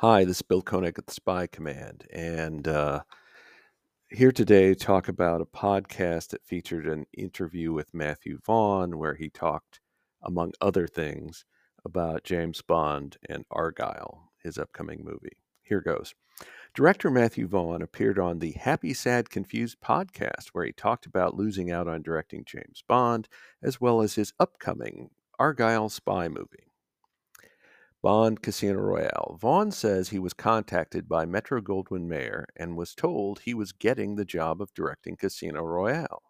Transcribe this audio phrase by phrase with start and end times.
[0.00, 3.00] Hi, this is Bill Koenig at the Spy Command, and uh,
[4.10, 9.14] here today to talk about a podcast that featured an interview with Matthew Vaughn, where
[9.14, 9.80] he talked,
[10.22, 11.46] among other things,
[11.82, 15.38] about James Bond and Argylle, his upcoming movie.
[15.62, 16.14] Here goes.
[16.74, 21.70] Director Matthew Vaughn appeared on the Happy, Sad, Confused podcast, where he talked about losing
[21.70, 23.28] out on directing James Bond,
[23.62, 25.08] as well as his upcoming
[25.40, 26.66] Argylle spy movie.
[28.02, 29.36] Bond Casino Royale.
[29.40, 34.14] Vaughn says he was contacted by Metro Goldwyn Mayer and was told he was getting
[34.14, 36.22] the job of directing Casino Royale.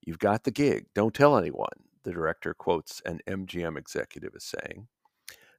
[0.00, 1.68] You've got the gig, don't tell anyone,
[2.04, 4.88] the director quotes an MGM executive as saying.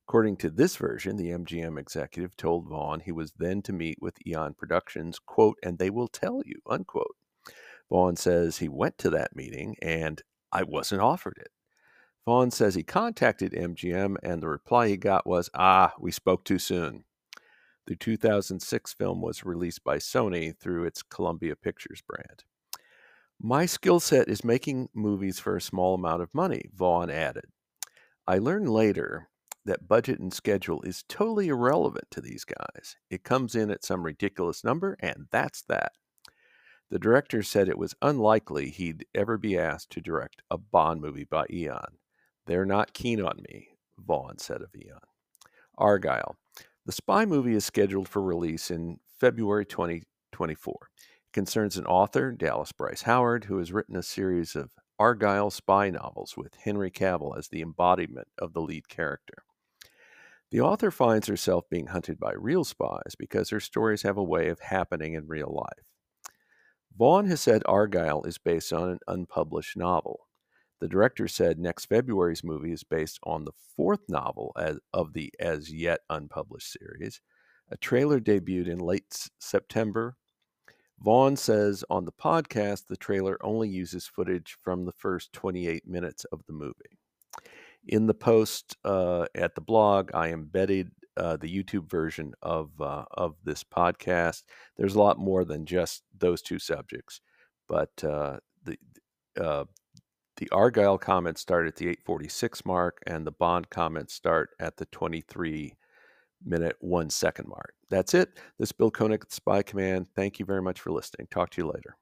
[0.07, 4.25] According to this version, the MGM executive told Vaughn he was then to meet with
[4.25, 7.15] Eon Productions, quote, and they will tell you, unquote.
[7.89, 10.21] Vaughn says he went to that meeting and
[10.51, 11.51] I wasn't offered it.
[12.29, 16.59] Vaughn says he contacted MGM and the reply he got was, Ah, we spoke too
[16.59, 17.03] soon.
[17.87, 22.43] The 2006 film was released by Sony through its Columbia Pictures brand.
[23.41, 27.45] My skill set is making movies for a small amount of money, Vaughn added.
[28.27, 29.29] I learned later
[29.65, 32.95] that budget and schedule is totally irrelevant to these guys.
[33.09, 35.93] It comes in at some ridiculous number, and that's that.
[36.91, 41.23] The director said it was unlikely he'd ever be asked to direct a Bond movie
[41.23, 41.98] by Eon.
[42.49, 43.67] They're not keen on me,
[43.99, 44.97] Vaughn said of Eon.
[45.77, 46.33] Argylle.
[46.83, 50.75] The spy movie is scheduled for release in February 2024.
[50.91, 55.91] It concerns an author, Dallas Bryce Howard, who has written a series of Argylle spy
[55.91, 59.43] novels with Henry Cavill as the embodiment of the lead character.
[60.49, 64.49] The author finds herself being hunted by real spies because her stories have a way
[64.49, 65.85] of happening in real life.
[66.97, 70.21] Vaughn has said Argylle is based on an unpublished novel.
[70.79, 75.31] The director said next February's movie is based on the fourth novel as, of the
[75.39, 77.21] as yet unpublished series.
[77.69, 80.15] A trailer debuted in late September.
[80.99, 86.25] Vaughn says on the podcast the trailer only uses footage from the first 28 minutes
[86.25, 86.97] of the movie.
[87.87, 93.05] In the post uh, at the blog, I embedded uh, the YouTube version of uh,
[93.11, 94.43] of this podcast.
[94.77, 97.21] There's a lot more than just those two subjects,
[97.67, 98.77] but uh, the
[99.39, 99.65] uh,
[100.39, 104.85] the Argylle comments start at the 846 mark, and the Bond comments start at the
[104.85, 105.75] 23
[106.45, 107.73] minute, one second mark.
[107.89, 108.37] That's it.
[108.57, 110.07] This is Bill Koenig, Spy Command.
[110.15, 111.27] Thank you very much for listening.
[111.29, 111.97] Talk to you later.